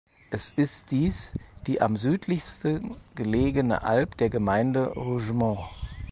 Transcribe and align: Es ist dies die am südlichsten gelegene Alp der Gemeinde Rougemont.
Es 0.31 0.51
ist 0.55 0.85
dies 0.89 1.31
die 1.67 1.79
am 1.79 1.95
südlichsten 1.95 2.95
gelegene 3.13 3.83
Alp 3.83 4.17
der 4.17 4.31
Gemeinde 4.31 4.87
Rougemont. 4.95 5.59